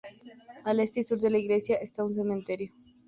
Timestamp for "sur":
1.03-1.19